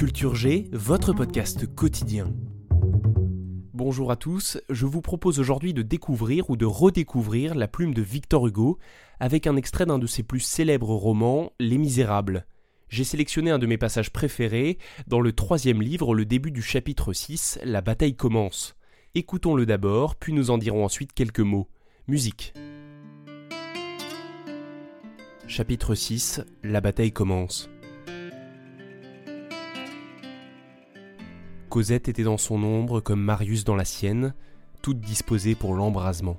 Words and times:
Culture 0.00 0.34
G, 0.34 0.66
votre 0.72 1.12
podcast 1.12 1.66
quotidien. 1.74 2.32
Bonjour 3.74 4.10
à 4.10 4.16
tous, 4.16 4.56
je 4.70 4.86
vous 4.86 5.02
propose 5.02 5.38
aujourd'hui 5.38 5.74
de 5.74 5.82
découvrir 5.82 6.48
ou 6.48 6.56
de 6.56 6.64
redécouvrir 6.64 7.54
la 7.54 7.68
plume 7.68 7.92
de 7.92 8.00
Victor 8.00 8.46
Hugo 8.46 8.78
avec 9.18 9.46
un 9.46 9.56
extrait 9.56 9.84
d'un 9.84 9.98
de 9.98 10.06
ses 10.06 10.22
plus 10.22 10.40
célèbres 10.40 10.94
romans, 10.94 11.52
Les 11.60 11.76
Misérables. 11.76 12.46
J'ai 12.88 13.04
sélectionné 13.04 13.50
un 13.50 13.58
de 13.58 13.66
mes 13.66 13.76
passages 13.76 14.10
préférés, 14.10 14.78
dans 15.06 15.20
le 15.20 15.34
troisième 15.34 15.82
livre, 15.82 16.14
le 16.14 16.24
début 16.24 16.50
du 16.50 16.62
chapitre 16.62 17.12
6, 17.12 17.58
La 17.62 17.82
bataille 17.82 18.16
commence. 18.16 18.76
Écoutons-le 19.14 19.66
d'abord, 19.66 20.16
puis 20.16 20.32
nous 20.32 20.50
en 20.50 20.56
dirons 20.56 20.86
ensuite 20.86 21.12
quelques 21.12 21.40
mots. 21.40 21.68
Musique. 22.08 22.54
Chapitre 25.46 25.94
6 25.94 26.40
La 26.62 26.80
bataille 26.80 27.12
commence. 27.12 27.68
Cosette 31.70 32.08
était 32.08 32.24
dans 32.24 32.36
son 32.36 32.64
ombre 32.64 33.00
comme 33.00 33.22
Marius 33.22 33.62
dans 33.62 33.76
la 33.76 33.84
sienne, 33.84 34.34
toute 34.82 35.00
disposée 35.00 35.54
pour 35.54 35.72
l'embrasement. 35.72 36.36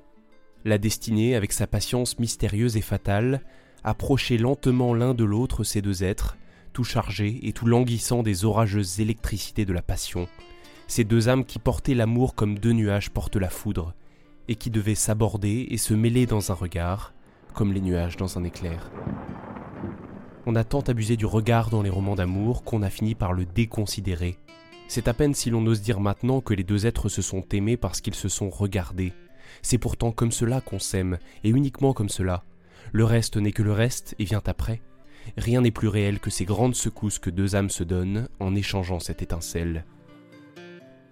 La 0.66 0.78
destinée, 0.78 1.36
avec 1.36 1.54
sa 1.54 1.68
patience 1.68 2.20
mystérieuse 2.20 2.76
et 2.76 2.82
fatale, 2.82 3.42
approchait 3.86 4.38
lentement 4.38 4.94
l'un 4.94 5.14
de 5.14 5.24
l'autre 5.24 5.64
ces 5.64 5.82
deux 5.82 6.04
êtres, 6.04 6.38
tout 6.74 6.84
chargés 6.84 7.40
et 7.44 7.54
tout 7.54 7.66
languissants 7.66 8.24
des 8.24 8.44
orageuses 8.44 9.00
électricités 9.00 9.64
de 9.64 9.72
la 9.72 9.82
passion, 9.82 10.28
ces 10.88 11.06
deux 11.06 11.30
âmes 11.30 11.46
qui 11.46 11.60
portaient 11.60 11.94
l'amour 11.94 12.36
comme 12.36 12.60
deux 12.60 12.74
nuages 12.74 13.10
portent 13.10 13.38
la 13.38 13.50
foudre, 13.50 13.94
et 14.50 14.56
qui 14.56 14.70
devaient 14.70 14.96
s'aborder 14.96 15.66
et 15.70 15.78
se 15.78 15.94
mêler 15.94 16.26
dans 16.26 16.52
un 16.52 16.56
regard, 16.56 17.14
comme 17.54 17.72
les 17.72 17.80
nuages 17.80 18.18
dans 18.18 18.38
un 18.38 18.44
éclair. 18.44 18.92
On 20.46 20.56
a 20.56 20.66
tant 20.66 20.82
abusé 20.82 21.16
du 21.16 21.26
regard 21.26 21.70
dans 21.70 21.84
les 21.84 21.90
romans 21.90 22.16
d'amour 22.16 22.64
qu'on 22.64 22.82
a 22.82 22.90
fini 22.90 23.16
par 23.16 23.32
le 23.32 23.46
déconsidérer 23.46 24.38
c'est 24.92 25.08
à 25.08 25.14
peine 25.14 25.34
si 25.34 25.50
l'on 25.50 25.66
ose 25.68 25.82
dire 25.82 26.02
maintenant 26.02 26.42
que 26.42 26.54
les 26.54 26.66
deux 26.66 26.86
êtres 26.86 27.08
se 27.08 27.22
sont 27.22 27.46
aimés 27.54 27.78
parce 27.78 28.02
qu'ils 28.02 28.14
se 28.14 28.28
sont 28.28 28.50
regardés. 28.50 29.14
C'est 29.62 29.78
pourtant 29.78 30.12
comme 30.12 30.34
cela 30.34 30.60
qu'on 30.60 30.80
s'aime, 30.80 31.18
et 31.46 31.50
uniquement 31.50 31.94
comme 31.94 32.10
cela. 32.10 32.44
Le 32.92 33.06
reste 33.06 33.38
n'est 33.38 33.54
que 33.54 33.64
le 33.64 33.72
reste 33.72 34.16
et 34.20 34.26
vient 34.26 34.42
après. 34.46 34.82
Rien 35.38 35.62
n'est 35.62 35.72
plus 35.72 35.88
réel 35.88 36.20
que 36.20 36.30
ces 36.30 36.44
grandes 36.44 36.76
secousses 36.76 37.20
que 37.20 37.30
deux 37.30 37.56
âmes 37.56 37.70
se 37.70 37.86
donnent 37.86 38.28
en 38.42 38.54
échangeant 38.54 39.00
cette 39.00 39.22
étincelle. 39.22 39.86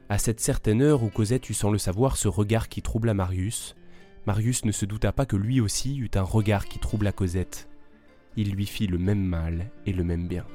À 0.10 0.18
cette 0.18 0.42
certaine 0.42 0.82
heure 0.82 1.02
où 1.02 1.08
Cosette 1.08 1.50
eut 1.50 1.54
sans 1.54 1.72
le 1.72 1.78
savoir 1.78 2.18
ce 2.18 2.28
regard 2.28 2.68
qui 2.68 2.82
troubla 2.82 3.14
Marius, 3.14 3.78
Marius 4.26 4.66
ne 4.66 4.74
se 4.74 4.84
douta 4.84 5.14
pas 5.14 5.26
que 5.26 5.38
lui 5.38 5.62
aussi 5.62 5.96
eut 5.96 6.12
un 6.16 6.24
regard 6.24 6.66
qui 6.66 6.80
troubla 6.80 7.14
Cosette. 7.14 7.70
Il 8.36 8.52
lui 8.52 8.66
fit 8.66 8.88
le 8.88 8.98
même 8.98 9.24
mal 9.24 9.72
et 9.86 9.94
le 9.94 10.04
même 10.04 10.28
bien. 10.28 10.46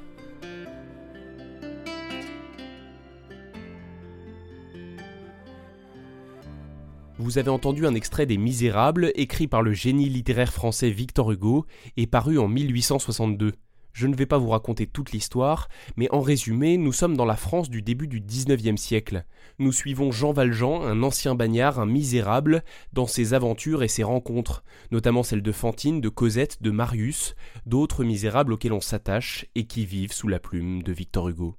Vous 7.17 7.37
avez 7.37 7.49
entendu 7.49 7.87
un 7.87 7.95
extrait 7.95 8.25
des 8.25 8.37
Misérables, 8.37 9.13
écrit 9.15 9.47
par 9.47 9.61
le 9.61 9.71
génie 9.71 10.09
littéraire 10.09 10.51
français 10.51 10.89
Victor 10.89 11.31
Hugo 11.31 11.65
et 11.95 12.07
paru 12.07 12.37
en 12.37 12.49
1862. 12.49 13.53
Je 13.93 14.07
ne 14.07 14.15
vais 14.15 14.25
pas 14.25 14.37
vous 14.37 14.49
raconter 14.49 14.85
toute 14.85 15.13
l'histoire, 15.13 15.69
mais 15.95 16.09
en 16.11 16.19
résumé, 16.19 16.77
nous 16.77 16.91
sommes 16.91 17.15
dans 17.15 17.23
la 17.23 17.37
France 17.37 17.69
du 17.69 17.81
début 17.81 18.09
du 18.09 18.19
XIXe 18.19 18.75
siècle. 18.75 19.23
Nous 19.59 19.71
suivons 19.71 20.11
Jean 20.11 20.33
Valjean, 20.33 20.81
un 20.81 21.03
ancien 21.03 21.35
bagnard, 21.35 21.79
un 21.79 21.85
misérable, 21.85 22.65
dans 22.91 23.07
ses 23.07 23.33
aventures 23.33 23.81
et 23.83 23.87
ses 23.87 24.03
rencontres, 24.03 24.65
notamment 24.91 25.23
celles 25.23 25.41
de 25.41 25.53
Fantine, 25.53 26.01
de 26.01 26.09
Cosette, 26.09 26.61
de 26.61 26.71
Marius, 26.71 27.35
d'autres 27.65 28.03
misérables 28.03 28.51
auxquels 28.51 28.73
on 28.73 28.81
s'attache 28.81 29.45
et 29.55 29.65
qui 29.67 29.85
vivent 29.85 30.11
sous 30.11 30.27
la 30.27 30.41
plume 30.41 30.83
de 30.83 30.91
Victor 30.91 31.29
Hugo. 31.29 31.55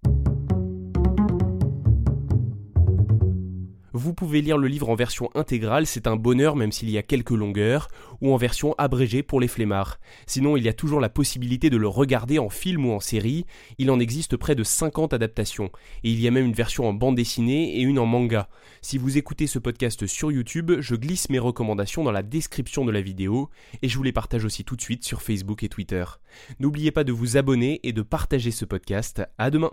Vous 3.96 4.12
pouvez 4.12 4.42
lire 4.42 4.58
le 4.58 4.68
livre 4.68 4.90
en 4.90 4.94
version 4.94 5.30
intégrale, 5.34 5.86
c'est 5.86 6.06
un 6.06 6.16
bonheur 6.16 6.54
même 6.54 6.70
s'il 6.70 6.90
y 6.90 6.98
a 6.98 7.02
quelques 7.02 7.30
longueurs, 7.30 7.88
ou 8.20 8.34
en 8.34 8.36
version 8.36 8.74
abrégée 8.76 9.22
pour 9.22 9.40
les 9.40 9.48
flemmards. 9.48 9.98
Sinon, 10.26 10.58
il 10.58 10.64
y 10.64 10.68
a 10.68 10.74
toujours 10.74 11.00
la 11.00 11.08
possibilité 11.08 11.70
de 11.70 11.78
le 11.78 11.88
regarder 11.88 12.38
en 12.38 12.50
film 12.50 12.84
ou 12.84 12.92
en 12.92 13.00
série, 13.00 13.46
il 13.78 13.90
en 13.90 13.98
existe 13.98 14.36
près 14.36 14.54
de 14.54 14.64
50 14.64 15.14
adaptations, 15.14 15.70
et 16.04 16.10
il 16.10 16.20
y 16.20 16.28
a 16.28 16.30
même 16.30 16.44
une 16.44 16.52
version 16.52 16.86
en 16.86 16.92
bande 16.92 17.16
dessinée 17.16 17.78
et 17.78 17.80
une 17.80 17.98
en 17.98 18.04
manga. 18.04 18.50
Si 18.82 18.98
vous 18.98 19.16
écoutez 19.16 19.46
ce 19.46 19.58
podcast 19.58 20.06
sur 20.06 20.30
YouTube, 20.30 20.72
je 20.80 20.94
glisse 20.94 21.30
mes 21.30 21.38
recommandations 21.38 22.04
dans 22.04 22.12
la 22.12 22.22
description 22.22 22.84
de 22.84 22.92
la 22.92 23.00
vidéo, 23.00 23.48
et 23.80 23.88
je 23.88 23.96
vous 23.96 24.02
les 24.02 24.12
partage 24.12 24.44
aussi 24.44 24.62
tout 24.62 24.76
de 24.76 24.82
suite 24.82 25.04
sur 25.04 25.22
Facebook 25.22 25.62
et 25.62 25.70
Twitter. 25.70 26.04
N'oubliez 26.60 26.90
pas 26.90 27.04
de 27.04 27.12
vous 27.12 27.38
abonner 27.38 27.80
et 27.82 27.94
de 27.94 28.02
partager 28.02 28.50
ce 28.50 28.66
podcast. 28.66 29.22
À 29.38 29.48
demain! 29.48 29.72